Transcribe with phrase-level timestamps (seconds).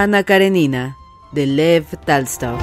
[0.00, 0.96] Ana Karenina,
[1.32, 2.56] de Lev Talstov.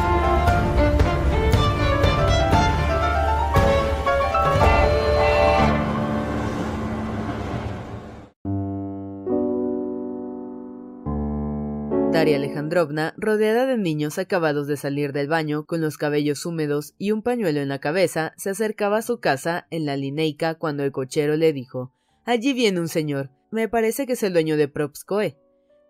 [12.13, 17.11] Daria Alejandrovna, rodeada de niños acabados de salir del baño, con los cabellos húmedos y
[17.11, 20.93] un pañuelo en la cabeza, se acercaba a su casa en la Lineica cuando el
[20.93, 21.91] cochero le dijo
[22.23, 23.29] Allí viene un señor.
[23.51, 25.37] Me parece que es el dueño de Propskoe.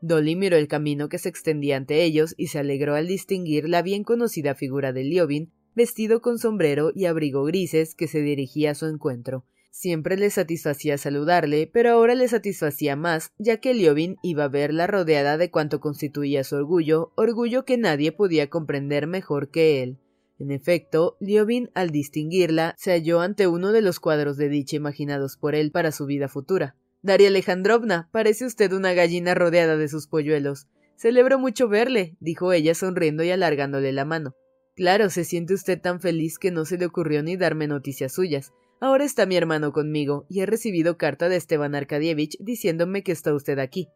[0.08, 3.82] Dolly miró el camino que se extendía ante ellos y se alegró al distinguir la
[3.82, 8.76] bien conocida figura de Liobin, vestido con sombrero y abrigo grises, que se dirigía a
[8.76, 9.46] su encuentro.
[9.72, 14.86] Siempre le satisfacía saludarle, pero ahora le satisfacía más, ya que Liobin iba a verla
[14.86, 19.98] rodeada de cuanto constituía su orgullo, orgullo que nadie podía comprender mejor que él.
[20.38, 25.36] En efecto, Liobin, al distinguirla, se halló ante uno de los cuadros de dicha imaginados
[25.36, 26.76] por él para su vida futura.
[27.06, 30.66] Daria Alejandrovna, parece usted una gallina rodeada de sus polluelos.
[30.96, 34.34] Celebro mucho verle, dijo ella sonriendo y alargándole la mano.
[34.76, 38.54] Claro, se siente usted tan feliz que no se le ocurrió ni darme noticias suyas.
[38.82, 43.36] Ahora está mi hermano conmigo, y he recibido carta de Esteban Arkadievich diciéndome que está
[43.36, 43.88] usted aquí.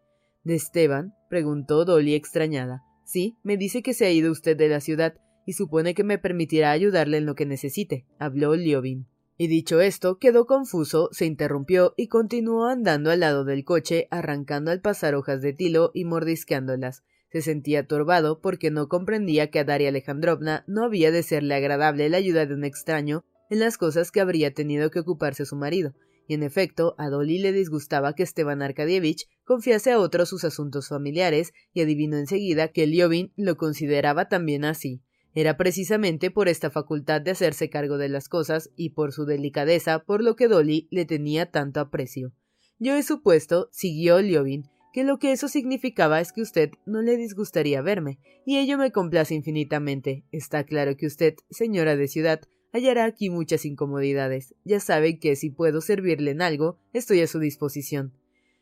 [0.44, 1.16] ¿De Esteban?
[1.32, 2.84] preguntó Dolly extrañada.
[3.06, 5.16] Sí, me dice que se ha ido usted de la ciudad,
[5.48, 9.08] y supone que me permitirá ayudarle en lo que necesite, habló Liobin.
[9.42, 14.70] Y dicho esto, quedó confuso, se interrumpió y continuó andando al lado del coche, arrancando
[14.70, 17.06] al pasar hojas de tilo y mordisqueándolas.
[17.32, 22.10] Se sentía turbado porque no comprendía que a Daria Alejandrovna no había de serle agradable
[22.10, 25.94] la ayuda de un extraño en las cosas que habría tenido que ocuparse su marido,
[26.28, 30.90] y en efecto a Dolly le disgustaba que Esteban Arkadievich confiase a otros sus asuntos
[30.90, 35.02] familiares, y adivinó enseguida que Liobin lo consideraba también así.
[35.40, 40.00] Era precisamente por esta facultad de hacerse cargo de las cosas y por su delicadeza
[40.00, 42.34] por lo que Dolly le tenía tanto aprecio.
[42.78, 47.16] Yo he supuesto, siguió Liobin, que lo que eso significaba es que usted no le
[47.16, 50.26] disgustaría verme, y ello me complace infinitamente.
[50.34, 52.42] Está claro que usted, señora de ciudad,
[52.74, 54.56] hallará aquí muchas incomodidades.
[54.66, 58.12] Ya sabe que si puedo servirle en algo, estoy a su disposición.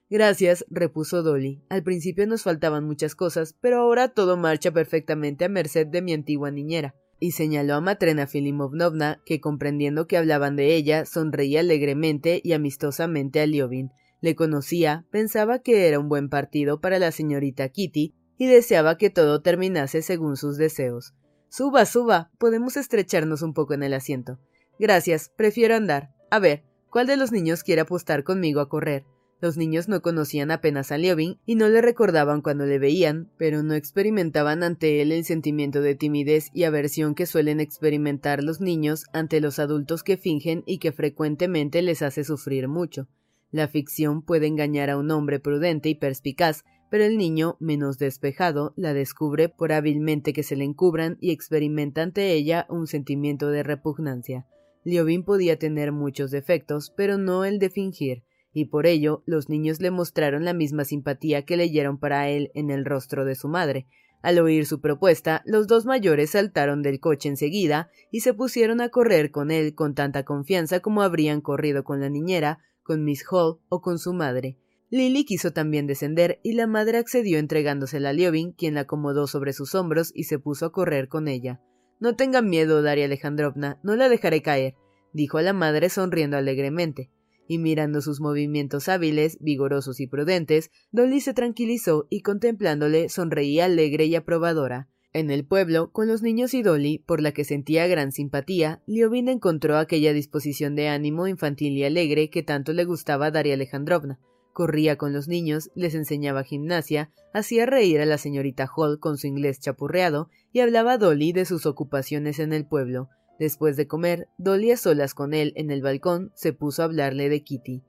[0.10, 1.62] Gracias, repuso Dolly.
[1.70, 6.14] Al principio nos faltaban muchas cosas, pero ahora todo marcha perfectamente a merced de mi
[6.14, 6.96] antigua niñera.
[7.20, 13.42] Y señaló a Matrena Filimovnovna, que comprendiendo que hablaban de ella, sonreía alegremente y amistosamente
[13.42, 13.92] a Liobin.
[14.22, 19.10] Le conocía, pensaba que era un buen partido para la señorita Kitty, y deseaba que
[19.10, 21.16] todo terminase según sus deseos.
[21.50, 22.32] Suba, suba.
[22.38, 24.40] Podemos estrecharnos un poco en el asiento.
[24.80, 26.14] Gracias, prefiero andar.
[26.30, 29.06] A ver, ¿cuál de los niños quiere apostar conmigo a correr?
[29.40, 33.62] Los niños no conocían apenas a Liobin y no le recordaban cuando le veían, pero
[33.62, 39.06] no experimentaban ante él el sentimiento de timidez y aversión que suelen experimentar los niños
[39.14, 43.08] ante los adultos que fingen y que frecuentemente les hace sufrir mucho.
[43.52, 48.74] La ficción puede engañar a un hombre prudente y perspicaz, pero el niño, menos despejado,
[48.76, 53.62] la descubre por hábilmente que se le encubran y experimenta ante ella un sentimiento de
[53.62, 54.48] repugnancia.
[54.84, 58.24] Liobin podía tener muchos defectos, pero no el de fingir
[58.58, 62.72] y por ello los niños le mostraron la misma simpatía que leyeron para él en
[62.72, 63.86] el rostro de su madre.
[64.24, 68.90] Al oír su propuesta, los dos mayores saltaron del coche enseguida y se pusieron a
[68.90, 73.60] correr con él con tanta confianza como habrían corrido con la niñera, con Miss Hall
[73.70, 74.58] o con su madre.
[74.90, 79.54] Lily quiso también descender y la madre accedió entregándosela a Liobin, quien la acomodó sobre
[79.54, 81.62] sus hombros y se puso a correr con ella.
[82.00, 84.74] No tengan miedo, Daria Alejandrovna, no la dejaré caer,
[85.14, 87.12] dijo a la madre sonriendo alegremente
[87.48, 94.06] y mirando sus movimientos hábiles, vigorosos y prudentes, Dolly se tranquilizó y contemplándole sonreía alegre
[94.06, 94.90] y aprobadora.
[95.14, 99.30] En el pueblo, con los niños y Dolly, por la que sentía gran simpatía, Liobin
[99.30, 104.20] encontró aquella disposición de ánimo infantil y alegre que tanto le gustaba a Daria Alejandrovna.
[104.54, 109.28] Corría con los niños, les enseñaba gimnasia, hacía reír a la señorita Hall con su
[109.28, 114.28] inglés chapurreado y hablaba a Dolly de sus ocupaciones en el pueblo, Después de comer,
[114.38, 117.84] Dolly a solas con él en el balcón se puso a hablarle de Kitty.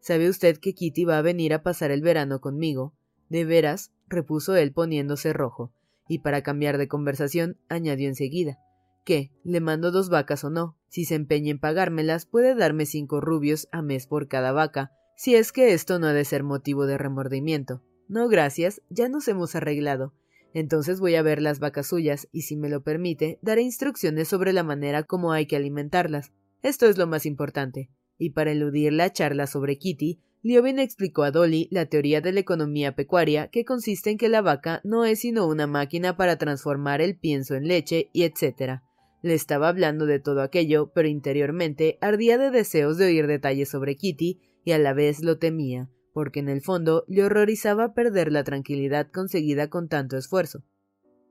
[0.00, 2.94] ¿Sabe usted que Kitty va a venir a pasar el verano conmigo?
[3.28, 5.72] De veras, repuso él poniéndose rojo,
[6.08, 8.58] y para cambiar de conversación añadió enseguida.
[9.04, 9.32] ¿Qué?
[9.42, 10.76] ¿Le mando dos vacas o no?
[10.88, 15.34] Si se empeña en pagármelas, puede darme cinco rubios a mes por cada vaca, si
[15.34, 17.82] es que esto no ha de ser motivo de remordimiento.
[18.08, 20.14] No, gracias, ya nos hemos arreglado.
[20.54, 24.52] Entonces voy a ver las vacas suyas, y si me lo permite, daré instrucciones sobre
[24.52, 26.32] la manera como hay que alimentarlas.
[26.62, 27.90] Esto es lo más importante
[28.22, 32.40] y para eludir la charla sobre Kitty, Liobin explicó a Dolly la teoría de la
[32.40, 37.00] economía pecuaria que consiste en que la vaca no es sino una máquina para transformar
[37.00, 38.80] el pienso en leche y etc.
[39.22, 43.96] Le estaba hablando de todo aquello, pero interiormente ardía de deseos de oír detalles sobre
[43.96, 48.44] Kitty y a la vez lo temía, porque en el fondo le horrorizaba perder la
[48.44, 50.62] tranquilidad conseguida con tanto esfuerzo.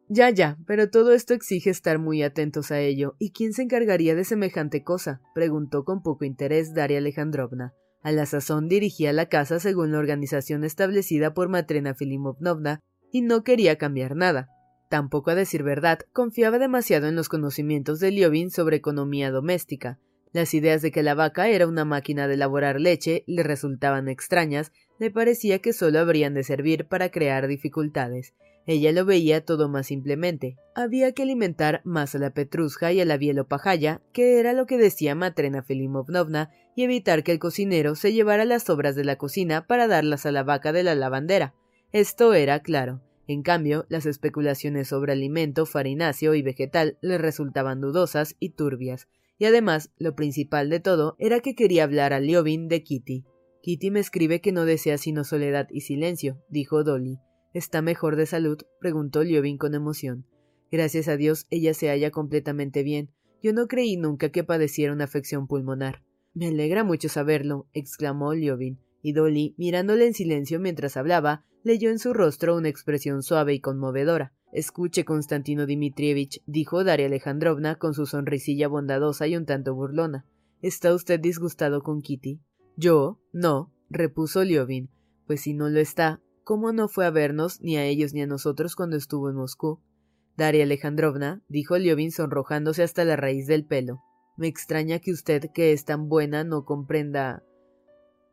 [0.10, 3.16] Ya, ya, pero todo esto exige estar muy atentos a ello.
[3.18, 5.22] ¿Y quién se encargaría de semejante cosa?
[5.34, 7.74] preguntó con poco interés Daria Alejandrovna.
[8.04, 12.82] A la sazón dirigía la casa según la organización establecida por Matrena Filimovnovna
[13.12, 14.50] y no quería cambiar nada.
[14.90, 19.98] Tampoco, a decir verdad, confiaba demasiado en los conocimientos de Liovin sobre economía doméstica.
[20.34, 24.72] Las ideas de que la vaca era una máquina de elaborar leche le resultaban extrañas,
[24.98, 28.34] le parecía que solo habrían de servir para crear dificultades.
[28.66, 30.58] Ella lo veía todo más simplemente.
[30.76, 34.78] Había que alimentar más a la Petrusca y a la Bielopajaya, que era lo que
[34.78, 39.66] decía Matrena Filimovnovna, y evitar que el cocinero se llevara las sobras de la cocina
[39.68, 41.56] para darlas a la vaca de la lavandera.
[41.92, 43.02] Esto era claro.
[43.28, 49.08] En cambio, las especulaciones sobre alimento farináceo y vegetal le resultaban dudosas y turbias.
[49.42, 53.26] Y además, lo principal de todo era que quería hablar a Liobin de Kitty.
[53.64, 57.18] Kitty me escribe que no desea sino soledad y silencio, dijo Dolly.
[57.52, 58.60] ¿Está mejor de salud?
[58.80, 60.28] preguntó Liobin con emoción.
[60.72, 63.10] Gracias a Dios ella se halla completamente bien.
[63.42, 66.04] Yo no creí nunca que padeciera una afección pulmonar.
[66.36, 71.98] Me alegra mucho saberlo, exclamó Liobin, y Dolly, mirándole en silencio mientras hablaba, leyó en
[71.98, 74.36] su rostro una expresión suave y conmovedora.
[74.52, 80.26] Escuche, Constantino Dmitrievich, dijo Daria Alejandrovna con su sonrisilla bondadosa y un tanto burlona.
[80.62, 82.40] ¿Está usted disgustado con Kitty?
[82.76, 84.90] Yo, no, repuso Liobin.
[85.26, 88.28] Pues si no lo está, ¿Cómo no fue a vernos ni a ellos ni a
[88.28, 89.80] nosotros cuando estuvo en Moscú?
[90.36, 94.02] Daria Alejandrovna, dijo Liovin sonrojándose hasta la raíz del pelo.
[94.36, 97.42] Me extraña que usted, que es tan buena, no comprenda.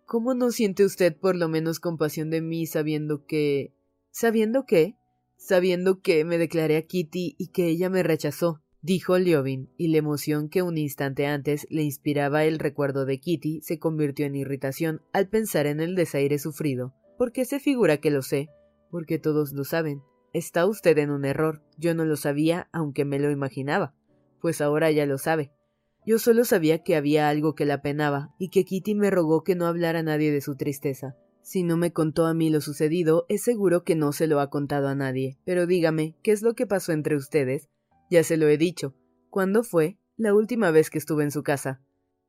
[0.04, 3.72] ¿Cómo no siente usted por lo menos compasión de mí sabiendo que.
[4.10, 4.96] ¿Sabiendo qué?
[5.38, 9.98] Sabiendo que me declaré a Kitty y que ella me rechazó, dijo Liovin, y la
[9.98, 15.00] emoción que un instante antes le inspiraba el recuerdo de Kitty se convirtió en irritación
[15.12, 16.92] al pensar en el desaire sufrido.
[17.16, 18.48] ¿Por qué se figura que lo sé?
[18.90, 20.02] Porque todos lo saben.
[20.32, 21.62] Está usted en un error.
[21.78, 23.94] Yo no lo sabía, aunque me lo imaginaba.
[24.40, 25.52] Pues ahora ya lo sabe.
[26.04, 29.54] Yo solo sabía que había algo que la penaba, y que Kitty me rogó que
[29.54, 31.16] no hablara a nadie de su tristeza.
[31.48, 34.50] Si no me contó a mí lo sucedido, es seguro que no se lo ha
[34.50, 35.38] contado a nadie.
[35.46, 37.70] Pero dígame, ¿qué es lo que pasó entre ustedes?
[38.10, 38.94] Ya se lo he dicho.
[39.30, 39.98] ¿Cuándo fue?
[40.18, 41.80] La última vez que estuve en su casa.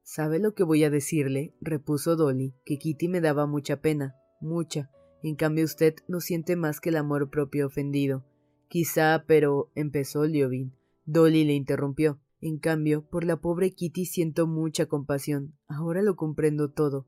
[0.04, 1.54] ¿Sabe lo que voy a decirle?
[1.60, 4.89] repuso Dolly, que Kitty me daba mucha pena, mucha.
[5.21, 8.24] En cambio usted no siente más que el amor propio ofendido.
[8.69, 10.71] Quizá, pero empezó Liovin.
[11.04, 12.21] Dolly le interrumpió.
[12.39, 15.57] En cambio, por la pobre Kitty siento mucha compasión.
[15.68, 17.06] Ahora lo comprendo todo.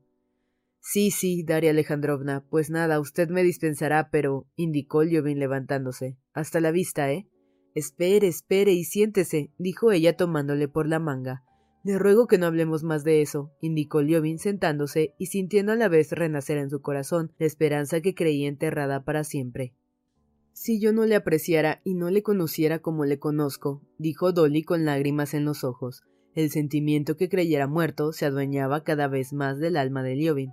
[0.84, 6.18] Sí, sí, Daria Alejandrovna, pues nada, usted me dispensará, pero indicó Liovin levantándose.
[6.34, 7.28] Hasta la vista, ¿eh?
[7.74, 11.44] Espere, espere y siéntese, dijo ella tomándole por la manga.
[11.84, 15.88] Le ruego que no hablemos más de eso, indicó Liovin sentándose y sintiendo a la
[15.88, 19.74] vez renacer en su corazón la esperanza que creía enterrada para siempre.
[20.52, 24.84] Si yo no le apreciara y no le conociera como le conozco, dijo Dolly con
[24.84, 26.02] lágrimas en los ojos,
[26.34, 30.52] el sentimiento que creyera muerto se adueñaba cada vez más del alma de Liovin.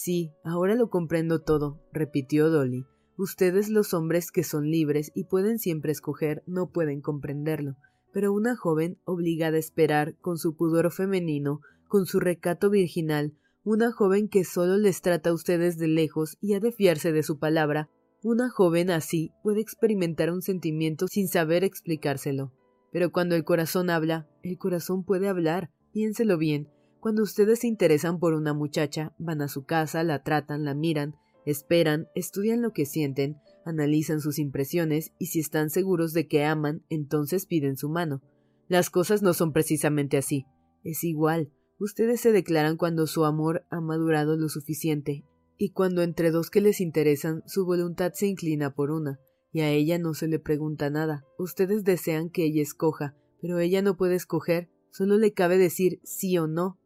[0.00, 2.86] Sí, ahora lo comprendo todo, repitió Dolly.
[3.16, 7.76] Ustedes los hombres que son libres y pueden siempre escoger no pueden comprenderlo
[8.12, 13.92] pero una joven obligada a esperar, con su pudor femenino, con su recato virginal, una
[13.92, 17.38] joven que solo les trata a ustedes de lejos y ha de fiarse de su
[17.38, 17.90] palabra,
[18.22, 22.52] una joven así puede experimentar un sentimiento sin saber explicárselo.
[22.90, 26.68] Pero cuando el corazón habla, el corazón puede hablar, piénselo bien.
[27.00, 31.14] Cuando ustedes se interesan por una muchacha, van a su casa, la tratan, la miran,
[31.46, 36.82] esperan, estudian lo que sienten, analizan sus impresiones y si están seguros de que aman,
[36.88, 38.22] entonces piden su mano.
[38.68, 40.46] Las cosas no son precisamente así.
[40.84, 41.50] Es igual.
[41.78, 45.24] Ustedes se declaran cuando su amor ha madurado lo suficiente,
[45.56, 49.20] y cuando entre dos que les interesan su voluntad se inclina por una,
[49.52, 51.24] y a ella no se le pregunta nada.
[51.38, 56.36] Ustedes desean que ella escoja, pero ella no puede escoger, solo le cabe decir sí
[56.38, 56.78] o no.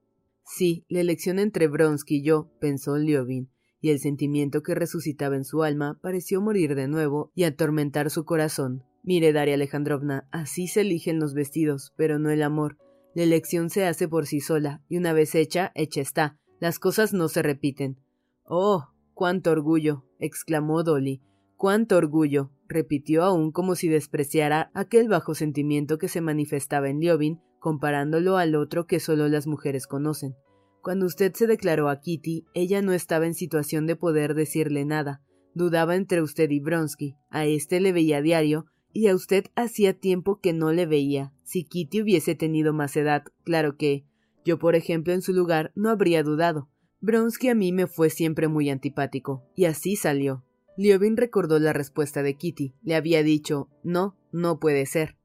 [0.45, 5.45] Sí, la elección entre Bronsky y yo, pensó Liovin, y el sentimiento que resucitaba en
[5.45, 8.85] su alma pareció morir de nuevo y atormentar su corazón.
[9.03, 12.79] Mire, Daria Alejandrovna, así se eligen los vestidos, pero no el amor.
[13.15, 16.39] La elección se hace por sí sola, y una vez hecha, hecha está.
[16.61, 17.99] Las cosas no se repiten.
[18.45, 20.05] Oh, cuánto orgullo.
[20.19, 21.21] exclamó Dolly.
[21.57, 22.53] Cuánto orgullo.
[22.69, 28.57] repitió aún como si despreciara aquel bajo sentimiento que se manifestaba en Liobin, comparándolo al
[28.57, 30.35] otro que solo las mujeres conocen.
[30.83, 35.23] Cuando usted se declaró a Kitty, ella no estaba en situación de poder decirle nada.
[35.55, 37.15] Dudaba entre usted y Bronsky.
[37.31, 41.33] A este le veía a diario, y a usted hacía tiempo que no le veía.
[41.45, 44.05] Si Kitty hubiese tenido más edad, claro que.
[44.45, 46.69] Yo, por ejemplo, en su lugar, no habría dudado.
[47.01, 50.45] Bronsky a mí me fue siempre muy antipático, y así salió.
[50.77, 52.75] Liobin recordó la respuesta de Kitty.
[52.83, 55.17] Le había dicho No, no puede ser.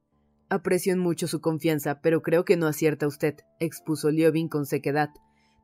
[0.50, 5.10] Aprecio en mucho su confianza, pero creo que no acierta usted, expuso Liobin con sequedad.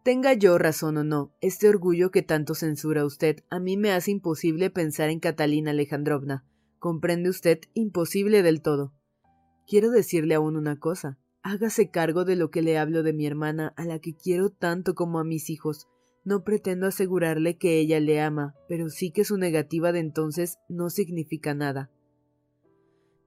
[0.04, 4.10] Tenga yo razón o no, este orgullo que tanto censura usted a mí me hace
[4.10, 6.44] imposible pensar en Catalina Alejandrovna.
[6.78, 7.60] ¿Comprende usted?
[7.72, 8.92] Imposible del todo.
[9.66, 11.18] Quiero decirle aún una cosa.
[11.42, 14.94] Hágase cargo de lo que le hablo de mi hermana, a la que quiero tanto
[14.94, 15.88] como a mis hijos.
[16.24, 20.90] No pretendo asegurarle que ella le ama, pero sí que su negativa de entonces no
[20.90, 21.90] significa nada.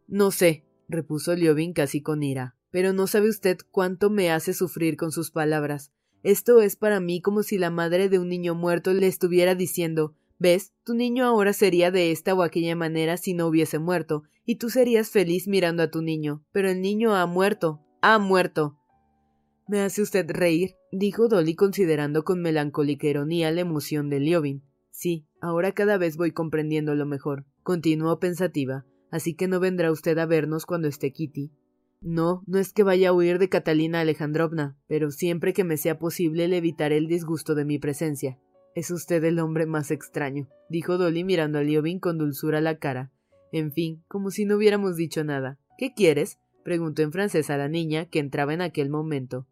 [0.07, 4.97] No sé, repuso Liobin casi con ira, pero no sabe usted cuánto me hace sufrir
[4.97, 5.91] con sus palabras.
[6.23, 10.15] Esto es para mí como si la madre de un niño muerto le estuviera diciendo
[10.39, 10.73] ¿Ves?
[10.83, 14.69] Tu niño ahora sería de esta o aquella manera si no hubiese muerto, y tú
[14.69, 18.77] serías feliz mirando a tu niño, pero el niño ha muerto, ha muerto.
[19.67, 24.63] Me hace usted reír, dijo Dolly considerando con melancólica ironía la emoción de Liobin.
[24.91, 30.25] Sí, ahora cada vez voy comprendiéndolo mejor, continuó pensativa, así que no vendrá usted a
[30.25, 31.51] vernos cuando esté Kitty.
[32.01, 35.97] No, no es que vaya a huir de Catalina Alejandrovna, pero siempre que me sea
[35.97, 38.37] posible le evitaré el disgusto de mi presencia.
[38.75, 43.11] Es usted el hombre más extraño, dijo Dolly mirando a Liobin con dulzura la cara.
[43.51, 45.57] En fin, como si no hubiéramos dicho nada.
[45.77, 46.37] ¿Qué quieres?
[46.63, 49.47] preguntó en francés a la niña, que entraba en aquel momento.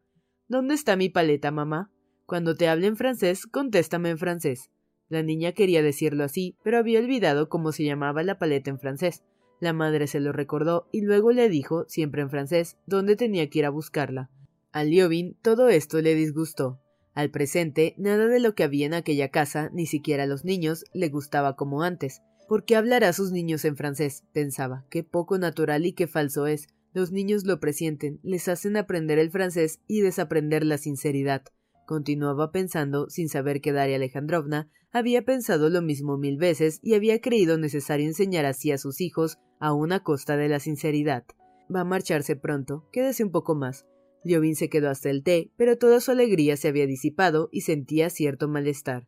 [0.47, 1.89] ¿Dónde está mi paleta, mamá?
[2.25, 4.69] Cuando te hable en francés, contéstame en francés.
[5.09, 9.23] La niña quería decirlo así, pero había olvidado cómo se llamaba la paleta en francés.
[9.59, 13.59] La madre se lo recordó y luego le dijo, siempre en francés, dónde tenía que
[13.59, 14.29] ir a buscarla.
[14.71, 16.79] A Liobin todo esto le disgustó.
[17.13, 20.83] Al presente, nada de lo que había en aquella casa, ni siquiera a los niños,
[20.93, 22.21] le gustaba como antes.
[22.47, 24.25] ¿Por qué hablará a sus niños en francés?
[24.33, 24.85] pensaba.
[24.89, 26.67] Qué poco natural y qué falso es.
[26.93, 31.43] Los niños lo presienten, les hacen aprender el francés y desaprender la sinceridad.
[31.85, 37.21] Continuaba pensando, sin saber que Daria Alejandrovna había pensado lo mismo mil veces y había
[37.21, 41.25] creído necesario enseñar así a sus hijos a una costa de la sinceridad.
[41.73, 43.85] Va a marcharse pronto, quédese un poco más.
[44.23, 48.09] Liobin se quedó hasta el té, pero toda su alegría se había disipado y sentía
[48.09, 49.07] cierto malestar.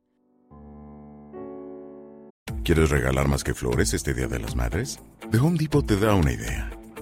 [2.63, 4.99] ¿Quieres regalar más que flores este Día de las Madres?
[5.31, 6.69] The Home Depot te da una idea.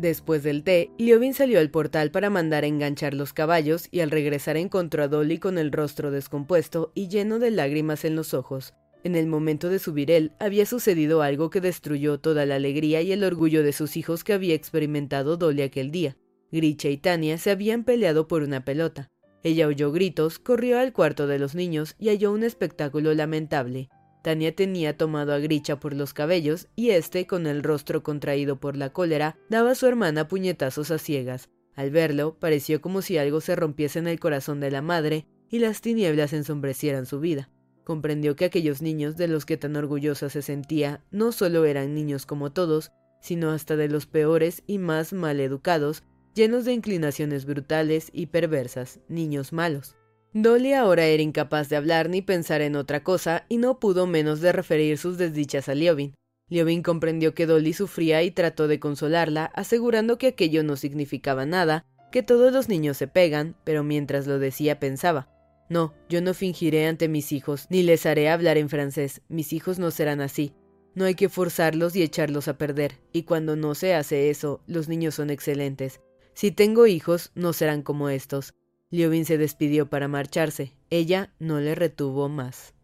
[0.00, 4.10] Después del té, Liobin salió al portal para mandar a enganchar los caballos y al
[4.10, 8.72] regresar encontró a Dolly con el rostro descompuesto y lleno de lágrimas en los ojos.
[9.04, 13.12] En el momento de subir él, había sucedido algo que destruyó toda la alegría y
[13.12, 16.16] el orgullo de sus hijos que había experimentado Dolly aquel día.
[16.50, 19.10] Gricha y Tania se habían peleado por una pelota.
[19.42, 23.90] Ella oyó gritos, corrió al cuarto de los niños y halló un espectáculo lamentable.
[24.22, 28.76] Tania tenía tomado a Gricha por los cabellos y éste, con el rostro contraído por
[28.76, 31.48] la cólera, daba a su hermana puñetazos a ciegas.
[31.74, 35.58] Al verlo, pareció como si algo se rompiese en el corazón de la madre y
[35.58, 37.50] las tinieblas ensombrecieran su vida.
[37.84, 42.26] Comprendió que aquellos niños de los que tan orgullosa se sentía no solo eran niños
[42.26, 48.10] como todos, sino hasta de los peores y más mal educados, llenos de inclinaciones brutales
[48.12, 49.96] y perversas, niños malos.
[50.32, 54.40] Dolly ahora era incapaz de hablar ni pensar en otra cosa y no pudo menos
[54.40, 56.14] de referir sus desdichas a Liobin.
[56.48, 61.84] Liobin comprendió que Dolly sufría y trató de consolarla, asegurando que aquello no significaba nada,
[62.12, 65.28] que todos los niños se pegan, pero mientras lo decía pensaba,
[65.68, 69.78] no, yo no fingiré ante mis hijos, ni les haré hablar en francés, mis hijos
[69.78, 70.52] no serán así.
[70.94, 74.88] No hay que forzarlos y echarlos a perder, y cuando no se hace eso, los
[74.88, 76.00] niños son excelentes.
[76.34, 78.54] Si tengo hijos, no serán como estos.
[78.92, 80.74] Liobin se despidió para marcharse.
[80.90, 82.74] Ella no le retuvo más.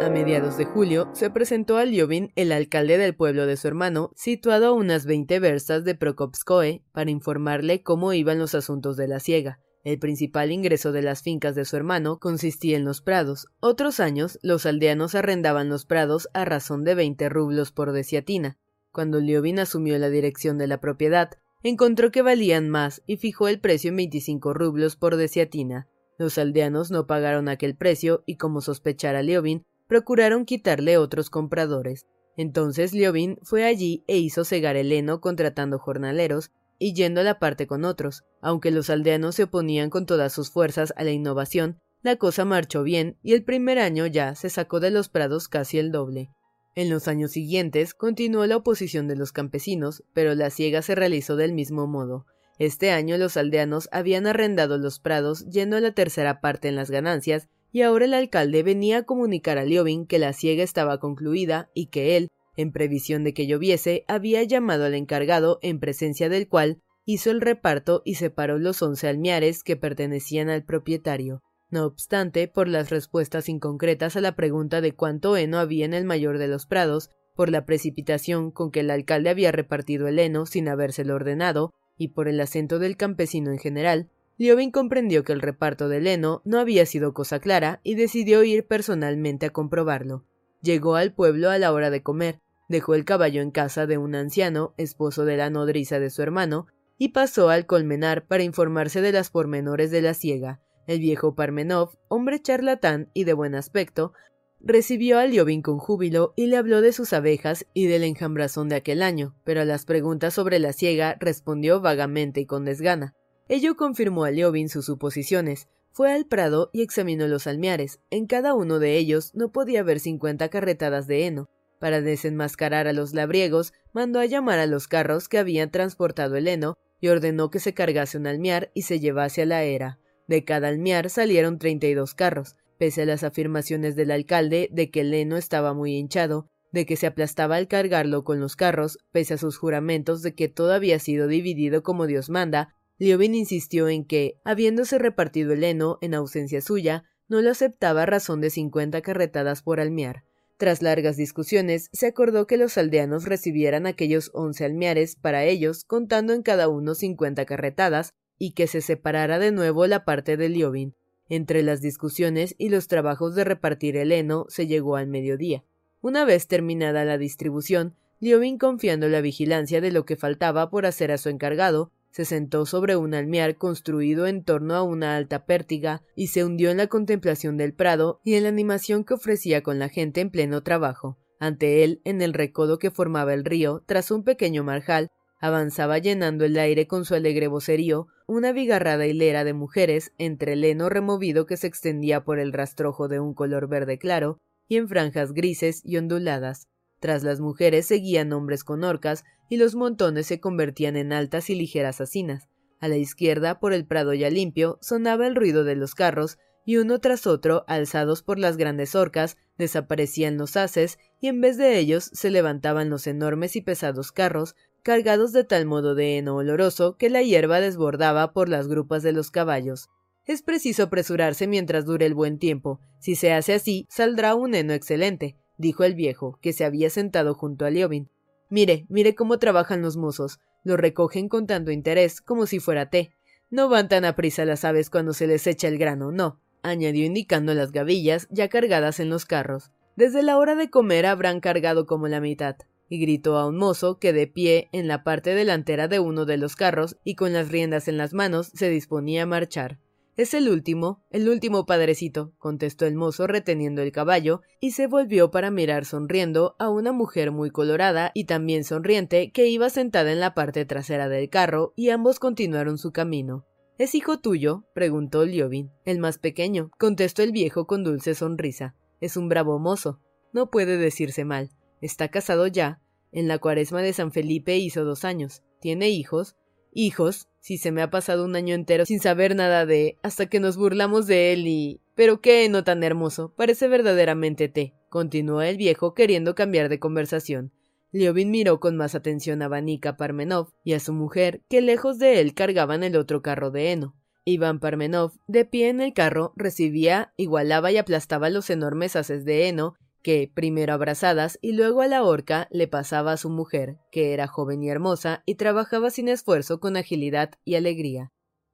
[0.00, 4.12] A mediados de julio se presentó a Liobin el alcalde del pueblo de su hermano,
[4.14, 9.20] situado a unas veinte verstas de Prokopskoe, para informarle cómo iban los asuntos de la
[9.20, 9.60] siega.
[9.86, 13.46] El principal ingreso de las fincas de su hermano consistía en los prados.
[13.60, 18.58] Otros años, los aldeanos arrendaban los prados a razón de veinte rublos por desiatina.
[18.90, 21.30] Cuando Liobin asumió la dirección de la propiedad,
[21.62, 25.86] encontró que valían más y fijó el precio en veinticinco rublos por desiatina.
[26.18, 32.08] Los aldeanos no pagaron aquel precio y, como sospechara Liobin, procuraron quitarle otros compradores.
[32.36, 37.38] Entonces Liobin fue allí e hizo cegar el heno contratando jornaleros y yendo a la
[37.38, 38.24] parte con otros.
[38.40, 42.82] Aunque los aldeanos se oponían con todas sus fuerzas a la innovación, la cosa marchó
[42.82, 46.30] bien y el primer año ya se sacó de los prados casi el doble.
[46.74, 51.34] En los años siguientes continuó la oposición de los campesinos, pero la siega se realizó
[51.36, 52.26] del mismo modo.
[52.58, 56.90] Este año los aldeanos habían arrendado los prados yendo a la tercera parte en las
[56.90, 61.70] ganancias y ahora el alcalde venía a comunicar a Liobin que la siega estaba concluida
[61.74, 66.48] y que él, en previsión de que lloviese, había llamado al encargado en presencia del
[66.48, 71.42] cual hizo el reparto y separó los once almiares que pertenecían al propietario.
[71.70, 76.04] No obstante, por las respuestas inconcretas a la pregunta de cuánto heno había en el
[76.04, 80.46] mayor de los prados, por la precipitación con que el alcalde había repartido el heno
[80.46, 85.40] sin habérselo ordenado, y por el acento del campesino en general, Liobin comprendió que el
[85.40, 90.24] reparto del heno no había sido cosa clara y decidió ir personalmente a comprobarlo.
[90.60, 94.14] Llegó al pueblo a la hora de comer, dejó el caballo en casa de un
[94.14, 96.66] anciano, esposo de la nodriza de su hermano,
[96.98, 100.60] y pasó al colmenar para informarse de las pormenores de la siega.
[100.86, 104.12] El viejo Parmenov, hombre charlatán y de buen aspecto,
[104.60, 108.76] recibió a Liobin con júbilo y le habló de sus abejas y del enjambrazón de
[108.76, 113.14] aquel año, pero a las preguntas sobre la siega respondió vagamente y con desgana.
[113.48, 115.68] Ello confirmó a Liobin sus suposiciones.
[115.92, 118.00] Fue al prado y examinó los almiares.
[118.10, 121.48] En cada uno de ellos no podía haber cincuenta carretadas de heno.
[121.78, 126.48] Para desenmascarar a los labriegos, mandó a llamar a los carros que habían transportado el
[126.48, 129.98] heno y ordenó que se cargase un almiar y se llevase a la era.
[130.26, 134.90] De cada almiar salieron treinta y dos carros, pese a las afirmaciones del alcalde de
[134.90, 138.98] que el heno estaba muy hinchado, de que se aplastaba al cargarlo con los carros,
[139.12, 143.88] pese a sus juramentos de que todo había sido dividido como Dios manda, Liobin insistió
[143.88, 148.50] en que, habiéndose repartido el heno en ausencia suya, no lo aceptaba a razón de
[148.50, 150.25] cincuenta carretadas por almiar.
[150.58, 156.32] Tras largas discusiones, se acordó que los aldeanos recibieran aquellos once almiares para ellos, contando
[156.32, 160.94] en cada uno cincuenta carretadas, y que se separara de nuevo la parte de Liobin.
[161.28, 165.64] Entre las discusiones y los trabajos de repartir el heno se llegó al mediodía.
[166.00, 171.12] Una vez terminada la distribución, Liobin, confiando la vigilancia de lo que faltaba por hacer
[171.12, 176.00] a su encargado, se sentó sobre un almiar construido en torno a una alta pértiga
[176.14, 179.78] y se hundió en la contemplación del prado y en la animación que ofrecía con
[179.78, 181.18] la gente en pleno trabajo.
[181.40, 186.46] Ante él, en el recodo que formaba el río, tras un pequeño marjal, avanzaba llenando
[186.46, 191.44] el aire con su alegre vocerío una bigarrada hilera de mujeres entre el heno removido
[191.44, 195.82] que se extendía por el rastrojo de un color verde claro y en franjas grises
[195.84, 196.66] y onduladas.
[196.98, 201.54] Tras las mujeres seguían hombres con orcas y los montones se convertían en altas y
[201.54, 202.48] ligeras asinas.
[202.80, 206.78] A la izquierda, por el prado ya limpio, sonaba el ruido de los carros, y
[206.78, 211.78] uno tras otro, alzados por las grandes orcas, desaparecían los haces, y en vez de
[211.78, 216.96] ellos se levantaban los enormes y pesados carros, cargados de tal modo de heno oloroso
[216.96, 219.88] que la hierba desbordaba por las grupas de los caballos.
[220.26, 222.80] Es preciso apresurarse mientras dure el buen tiempo.
[222.98, 227.34] Si se hace así, saldrá un heno excelente, dijo el viejo, que se había sentado
[227.34, 228.10] junto a Liobin.
[228.48, 230.40] Mire, mire cómo trabajan los mozos.
[230.64, 233.12] Lo recogen con tanto interés, como si fuera té.
[233.50, 237.04] No van tan a prisa las aves cuando se les echa el grano, no, añadió
[237.04, 239.70] indicando las gavillas ya cargadas en los carros.
[239.94, 242.56] Desde la hora de comer habrán cargado como la mitad.
[242.88, 246.36] Y gritó a un mozo que de pie en la parte delantera de uno de
[246.36, 249.78] los carros y con las riendas en las manos se disponía a marchar.
[250.16, 255.30] Es el último, el último padrecito, contestó el mozo reteniendo el caballo, y se volvió
[255.30, 260.20] para mirar sonriendo a una mujer muy colorada y también sonriente que iba sentada en
[260.20, 263.44] la parte trasera del carro, y ambos continuaron su camino.
[263.76, 264.64] ¿Es hijo tuyo?
[264.72, 265.70] preguntó Liobin.
[265.84, 268.74] El más pequeño, contestó el viejo con dulce sonrisa.
[269.02, 270.00] Es un bravo mozo.
[270.32, 271.50] No puede decirse mal.
[271.82, 272.80] Está casado ya.
[273.12, 275.42] En la cuaresma de San Felipe hizo dos años.
[275.60, 276.36] ¿Tiene hijos?
[276.72, 280.40] Hijos, si se me ha pasado un año entero sin saber nada de, hasta que
[280.40, 281.80] nos burlamos de él y...
[281.94, 287.52] Pero qué no tan hermoso, parece verdaderamente té, continuó el viejo queriendo cambiar de conversación.
[287.92, 292.18] Liovin miró con más atención a Vanica Parmenov y a su mujer, que lejos de
[292.18, 293.94] él cargaban el otro carro de heno.
[294.24, 299.46] Iván Parmenov, de pie en el carro, recibía, igualaba y aplastaba los enormes haces de
[299.46, 304.12] heno que, primero abrazadas y luego a la horca, le pasaba a su mujer, que
[304.12, 308.12] era joven y hermosa, y trabajaba sin esfuerzo con agilidad y alegría.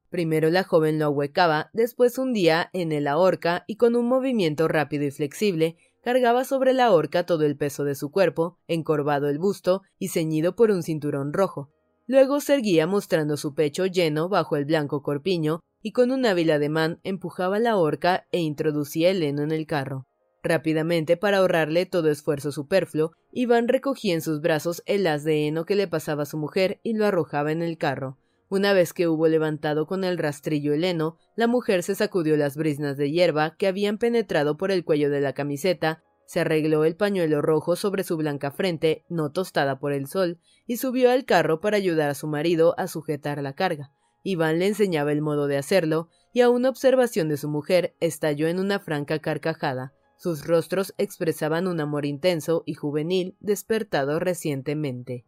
[0.08, 5.04] Primero la joven lo ahuecaba, después hundía en el horca y con un movimiento rápido
[5.04, 9.82] y flexible cargaba sobre la horca todo el peso de su cuerpo, encorvado el busto
[9.98, 11.68] y ceñido por un cinturón rojo.
[12.06, 16.50] Luego se erguía mostrando su pecho lleno bajo el blanco corpiño y con un hábil
[16.50, 20.06] ademán empujaba la horca e introducía el heno en el carro.
[20.42, 25.64] Rápidamente, para ahorrarle todo esfuerzo superfluo, Iván recogía en sus brazos el haz de heno
[25.64, 28.18] que le pasaba a su mujer y lo arrojaba en el carro.
[28.48, 32.57] Una vez que hubo levantado con el rastrillo el heno, la mujer se sacudió las
[32.57, 36.96] briznas de hierba que habían penetrado por el cuello de la camiseta, se arregló el
[36.96, 41.61] pañuelo rojo sobre su blanca frente, no tostada por el sol, y subió al carro
[41.61, 43.92] para ayudar a su marido a sujetar la carga.
[44.22, 48.48] Iván le enseñaba el modo de hacerlo, y a una observación de su mujer estalló
[48.48, 49.92] en una franca carcajada.
[50.22, 55.24] Sus rostros expresaban un amor intenso y juvenil despertado recientemente.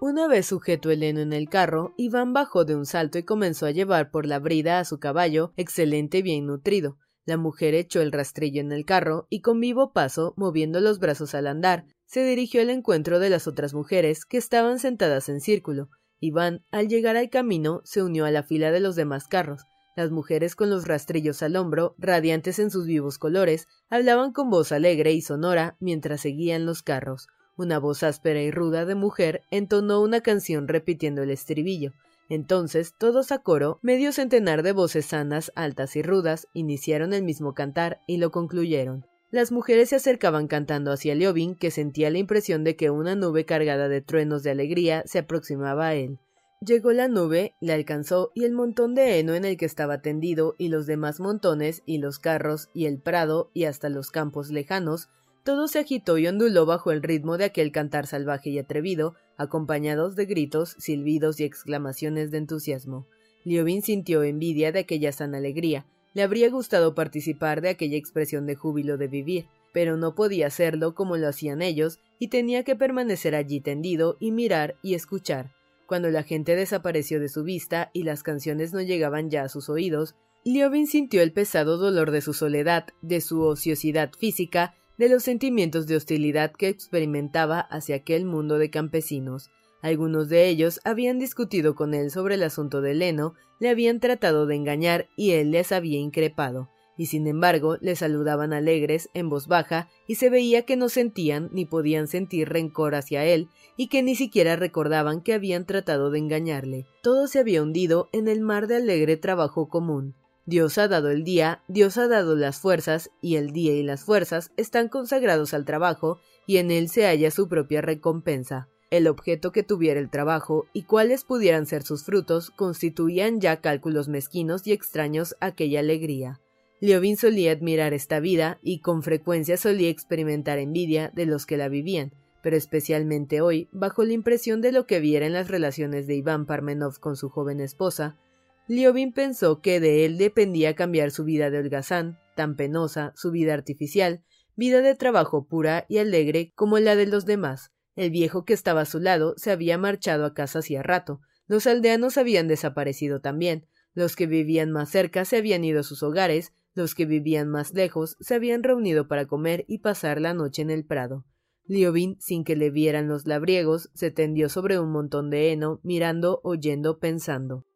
[0.00, 3.66] Una vez sujeto el heno en el carro, Iván bajó de un salto y comenzó
[3.66, 6.98] a llevar por la brida a su caballo, excelente y bien nutrido.
[7.26, 11.34] La mujer echó el rastrillo en el carro y con vivo paso, moviendo los brazos
[11.34, 15.88] al andar, se dirigió al encuentro de las otras mujeres que estaban sentadas en círculo.
[16.20, 19.62] Iván, al llegar al camino, se unió a la fila de los demás carros.
[19.96, 24.72] Las mujeres con los rastrillos al hombro, radiantes en sus vivos colores, hablaban con voz
[24.72, 27.28] alegre y sonora mientras seguían los carros.
[27.56, 31.92] Una voz áspera y ruda de mujer entonó una canción repitiendo el estribillo.
[32.28, 37.54] Entonces, todos a coro, medio centenar de voces sanas, altas y rudas, iniciaron el mismo
[37.54, 39.06] cantar y lo concluyeron.
[39.30, 43.44] Las mujeres se acercaban cantando hacia Liobin, que sentía la impresión de que una nube
[43.44, 46.18] cargada de truenos de alegría se aproximaba a él.
[46.64, 50.54] Llegó la nube, le alcanzó y el montón de heno en el que estaba tendido
[50.56, 55.08] y los demás montones y los carros y el prado y hasta los campos lejanos
[55.44, 60.16] todo se agitó y onduló bajo el ritmo de aquel cantar salvaje y atrevido, acompañados
[60.16, 63.06] de gritos, silbidos y exclamaciones de entusiasmo.
[63.44, 65.86] Liobin sintió envidia de aquella sana alegría.
[66.14, 70.94] Le habría gustado participar de aquella expresión de júbilo de vivir, pero no podía hacerlo
[70.94, 75.50] como lo hacían ellos, y tenía que permanecer allí tendido y mirar y escuchar.
[75.86, 79.68] Cuando la gente desapareció de su vista y las canciones no llegaban ya a sus
[79.68, 85.22] oídos, Liobin sintió el pesado dolor de su soledad, de su ociosidad física de los
[85.22, 89.50] sentimientos de hostilidad que experimentaba hacia aquel mundo de campesinos.
[89.82, 94.46] Algunos de ellos habían discutido con él sobre el asunto de heno, le habían tratado
[94.46, 99.46] de engañar y él les había increpado, y sin embargo le saludaban alegres, en voz
[99.46, 104.02] baja, y se veía que no sentían ni podían sentir rencor hacia él, y que
[104.02, 106.86] ni siquiera recordaban que habían tratado de engañarle.
[107.02, 110.14] Todo se había hundido en el mar de alegre trabajo común.
[110.46, 114.04] Dios ha dado el día, Dios ha dado las fuerzas, y el día y las
[114.04, 118.68] fuerzas están consagrados al trabajo, y en él se halla su propia recompensa.
[118.90, 124.08] El objeto que tuviera el trabajo y cuáles pudieran ser sus frutos constituían ya cálculos
[124.08, 126.40] mezquinos y extraños aquella alegría.
[126.80, 131.68] Liovin solía admirar esta vida y con frecuencia solía experimentar envidia de los que la
[131.68, 136.16] vivían, pero especialmente hoy, bajo la impresión de lo que viera en las relaciones de
[136.16, 138.18] Iván Parmenov con su joven esposa,
[138.66, 143.52] Liobin pensó que de él dependía cambiar su vida de holgazán, tan penosa, su vida
[143.52, 144.24] artificial,
[144.56, 147.72] vida de trabajo pura y alegre como la de los demás.
[147.94, 151.66] El viejo que estaba a su lado se había marchado a casa hacía rato, los
[151.66, 156.54] aldeanos habían desaparecido también, los que vivían más cerca se habían ido a sus hogares,
[156.74, 160.70] los que vivían más lejos se habían reunido para comer y pasar la noche en
[160.70, 161.26] el prado.
[161.66, 166.40] Liobin, sin que le vieran los labriegos, se tendió sobre un montón de heno, mirando,
[166.42, 167.66] oyendo, pensando.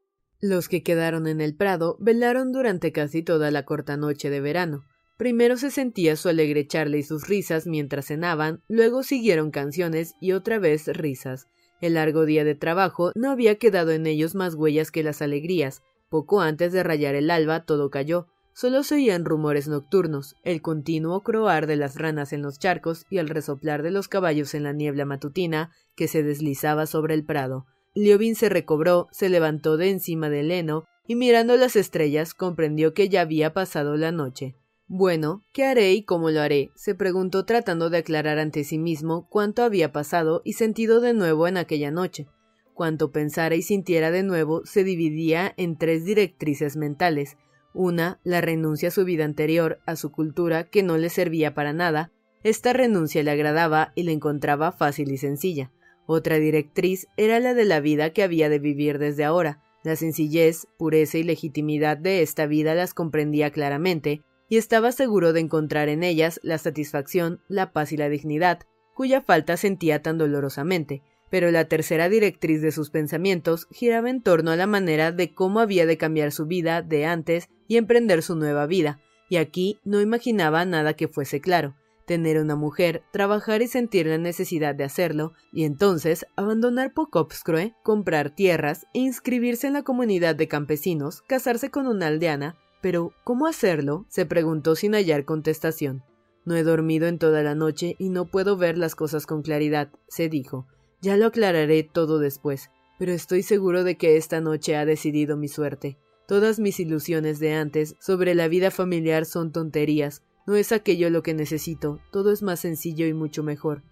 [0.40, 4.84] Los que quedaron en el prado velaron durante casi toda la corta noche de verano.
[5.16, 10.30] Primero se sentía su alegre charla y sus risas mientras cenaban, luego siguieron canciones y
[10.30, 11.48] otra vez risas.
[11.80, 15.82] El largo día de trabajo no había quedado en ellos más huellas que las alegrías.
[16.08, 18.28] Poco antes de rayar el alba todo cayó.
[18.52, 23.18] Solo se oían rumores nocturnos, el continuo croar de las ranas en los charcos y
[23.18, 27.66] el resoplar de los caballos en la niebla matutina que se deslizaba sobre el prado.
[27.94, 33.08] Liobin se recobró, se levantó de encima del heno y mirando las estrellas comprendió que
[33.08, 34.56] ya había pasado la noche.
[34.86, 36.70] Bueno, ¿qué haré y cómo lo haré?
[36.74, 41.46] se preguntó tratando de aclarar ante sí mismo cuánto había pasado y sentido de nuevo
[41.46, 42.26] en aquella noche.
[42.72, 47.36] Cuanto pensara y sintiera de nuevo se dividía en tres directrices mentales.
[47.74, 51.72] Una, la renuncia a su vida anterior, a su cultura, que no le servía para
[51.72, 52.12] nada.
[52.42, 55.70] Esta renuncia le agradaba y la encontraba fácil y sencilla.
[56.10, 59.60] Otra directriz era la de la vida que había de vivir desde ahora.
[59.82, 65.40] La sencillez, pureza y legitimidad de esta vida las comprendía claramente, y estaba seguro de
[65.40, 68.60] encontrar en ellas la satisfacción, la paz y la dignidad,
[68.94, 71.02] cuya falta sentía tan dolorosamente.
[71.28, 75.60] Pero la tercera directriz de sus pensamientos giraba en torno a la manera de cómo
[75.60, 80.00] había de cambiar su vida de antes y emprender su nueva vida, y aquí no
[80.00, 81.76] imaginaba nada que fuese claro
[82.08, 88.34] tener una mujer, trabajar y sentir la necesidad de hacerlo, y entonces abandonar Pokopskroe, comprar
[88.34, 94.06] tierras e inscribirse en la comunidad de campesinos, casarse con una aldeana, pero, ¿cómo hacerlo?
[94.08, 96.02] se preguntó sin hallar contestación.
[96.44, 99.90] No he dormido en toda la noche y no puedo ver las cosas con claridad,
[100.08, 100.66] se dijo.
[101.02, 105.48] Ya lo aclararé todo después, pero estoy seguro de que esta noche ha decidido mi
[105.48, 105.98] suerte.
[106.26, 111.22] Todas mis ilusiones de antes sobre la vida familiar son tonterías, no es aquello lo
[111.22, 113.82] que necesito, todo es más sencillo y mucho mejor.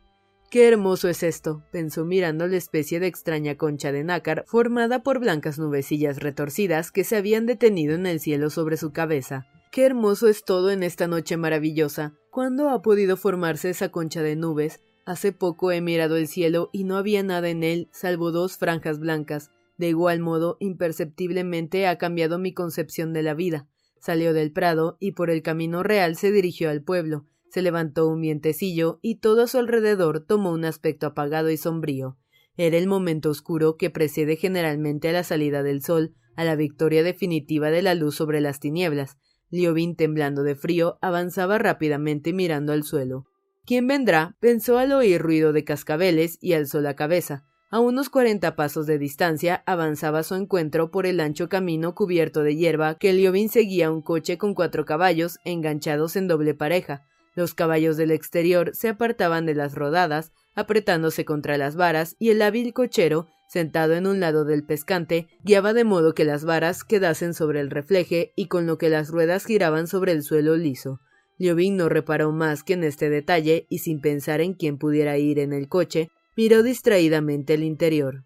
[0.50, 5.20] Qué hermoso es esto, pensó mirando la especie de extraña concha de nácar formada por
[5.20, 9.46] blancas nubecillas retorcidas que se habían detenido en el cielo sobre su cabeza.
[9.70, 12.14] Qué hermoso es todo en esta noche maravillosa.
[12.30, 14.80] ¿Cuándo ha podido formarse esa concha de nubes?
[15.04, 18.98] Hace poco he mirado el cielo y no había nada en él salvo dos franjas
[18.98, 19.50] blancas.
[19.76, 23.68] De igual modo, imperceptiblemente ha cambiado mi concepción de la vida.
[24.00, 28.20] Salió del prado y por el camino real se dirigió al pueblo se levantó un
[28.20, 32.18] vientecillo y todo a su alrededor tomó un aspecto apagado y sombrío.
[32.58, 37.02] Era el momento oscuro que precede generalmente a la salida del sol, a la victoria
[37.02, 39.16] definitiva de la luz sobre las tinieblas.
[39.48, 43.24] Liobin, temblando de frío, avanzaba rápidamente mirando al suelo.
[43.64, 44.36] ¿Quién vendrá?
[44.38, 47.46] pensó al oír ruido de cascabeles y alzó la cabeza.
[47.68, 52.54] A unos cuarenta pasos de distancia avanzaba su encuentro por el ancho camino cubierto de
[52.54, 57.04] hierba que Liobin seguía un coche con cuatro caballos enganchados en doble pareja.
[57.34, 62.40] Los caballos del exterior se apartaban de las rodadas, apretándose contra las varas, y el
[62.40, 67.34] hábil cochero, sentado en un lado del pescante, guiaba de modo que las varas quedasen
[67.34, 71.00] sobre el refleje y con lo que las ruedas giraban sobre el suelo liso.
[71.36, 75.40] Liobin no reparó más que en este detalle y sin pensar en quién pudiera ir
[75.40, 78.24] en el coche, miró distraídamente el interior.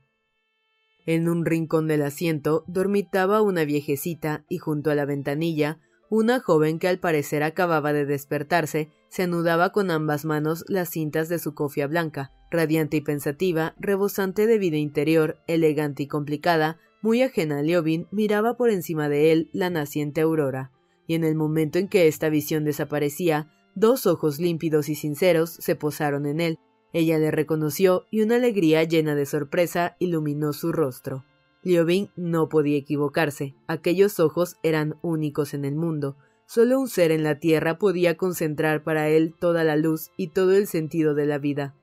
[1.07, 5.79] En un rincón del asiento dormitaba una viejecita y junto a la ventanilla
[6.11, 11.29] una joven que al parecer acababa de despertarse se anudaba con ambas manos las cintas
[11.29, 17.23] de su cofia blanca, radiante y pensativa, rebosante de vida interior, elegante y complicada, muy
[17.23, 20.73] ajena a Liobin, miraba por encima de él la naciente aurora,
[21.07, 25.77] y en el momento en que esta visión desaparecía, dos ojos límpidos y sinceros se
[25.77, 26.59] posaron en él.
[26.93, 31.25] Ella le reconoció y una alegría llena de sorpresa iluminó su rostro.
[31.63, 33.55] Liobin no podía equivocarse.
[33.67, 36.17] Aquellos ojos eran únicos en el mundo.
[36.47, 40.53] Solo un ser en la tierra podía concentrar para él toda la luz y todo
[40.53, 41.77] el sentido de la vida.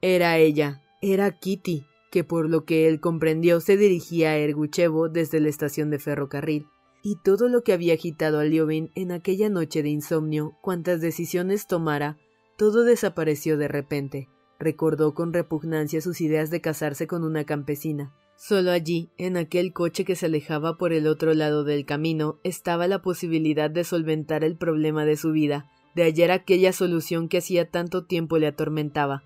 [0.00, 5.40] Era ella, era Kitty, que por lo que él comprendió se dirigía a Erguchevo desde
[5.40, 6.66] la estación de ferrocarril.
[7.02, 11.66] Y todo lo que había agitado a Liobin en aquella noche de insomnio, cuantas decisiones
[11.66, 12.18] tomara,
[12.58, 14.28] todo desapareció de repente.
[14.58, 18.12] Recordó con repugnancia sus ideas de casarse con una campesina.
[18.36, 22.88] Solo allí, en aquel coche que se alejaba por el otro lado del camino, estaba
[22.88, 27.70] la posibilidad de solventar el problema de su vida, de hallar aquella solución que hacía
[27.70, 29.22] tanto tiempo le atormentaba.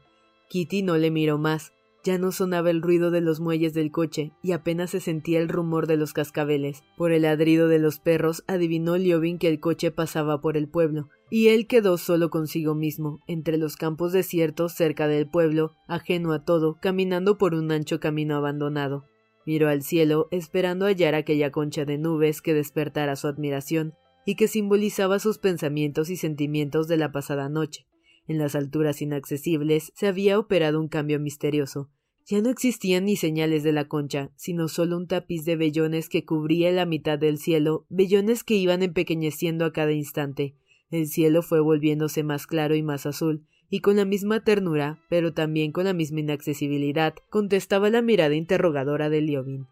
[0.50, 1.72] Kitty no le miró más.
[2.04, 5.48] Ya no sonaba el ruido de los muelles del coche y apenas se sentía el
[5.48, 6.82] rumor de los cascabeles.
[6.98, 11.08] Por el ladrido de los perros adivinó Liobin que el coche pasaba por el pueblo,
[11.34, 16.44] y él quedó solo consigo mismo, entre los campos desiertos cerca del pueblo, ajeno a
[16.44, 19.06] todo, caminando por un ancho camino abandonado.
[19.46, 23.94] Miró al cielo, esperando hallar aquella concha de nubes que despertara su admiración
[24.26, 27.86] y que simbolizaba sus pensamientos y sentimientos de la pasada noche.
[28.28, 31.88] En las alturas inaccesibles se había operado un cambio misterioso.
[32.26, 36.26] Ya no existían ni señales de la concha, sino solo un tapiz de vellones que
[36.26, 40.56] cubría la mitad del cielo, vellones que iban empequeñeciendo a cada instante,
[40.92, 45.32] el cielo fue volviéndose más claro y más azul, y con la misma ternura, pero
[45.32, 49.66] también con la misma inaccesibilidad, contestaba la mirada interrogadora de Liobin.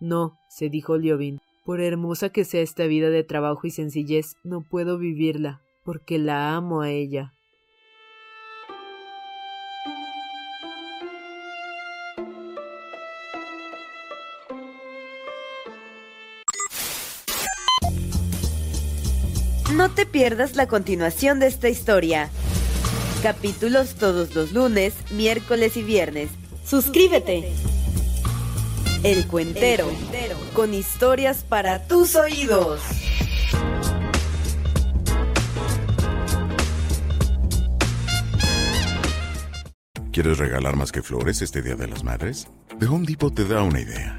[0.00, 4.62] No, se dijo Liobin, por hermosa que sea esta vida de trabajo y sencillez, no
[4.62, 7.34] puedo vivirla, porque la amo a ella.
[19.76, 22.28] No te pierdas la continuación de esta historia.
[23.22, 26.28] Capítulos todos los lunes, miércoles y viernes.
[26.64, 27.50] Suscríbete.
[29.02, 29.90] El Cuentero,
[30.52, 32.80] con historias para tus oídos.
[40.12, 42.46] ¿Quieres regalar más que flores este Día de las Madres?
[42.78, 44.18] The Home Depot te da una idea.